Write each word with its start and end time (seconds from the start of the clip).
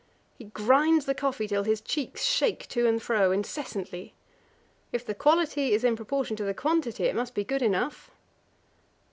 He 0.35 0.45
grinds 0.45 1.05
the 1.05 1.13
coffee 1.13 1.47
till 1.47 1.61
his 1.61 1.79
cheeks 1.79 2.23
shake 2.25 2.67
to 2.69 2.87
and 2.87 2.99
fro 2.99 3.29
incessantly. 3.31 4.15
If 4.91 5.05
the 5.05 5.13
quality 5.13 5.73
is 5.73 5.83
in 5.83 5.95
proportion 5.95 6.35
to 6.37 6.43
the 6.43 6.55
quantity, 6.55 7.03
it 7.03 7.15
must 7.15 7.35
be 7.35 7.43
good 7.43 7.61
enough. 7.61 8.09